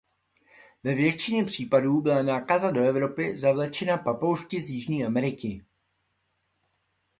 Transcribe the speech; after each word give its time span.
Ve 0.83 0.95
většině 0.95 1.43
případů 1.43 2.01
byla 2.01 2.21
nákaza 2.21 2.71
do 2.71 2.83
Evropy 2.83 3.37
zavlečena 3.37 3.97
papoušky 3.97 4.61
z 4.61 4.69
Jižní 4.69 5.05
Ameriky. 5.05 5.65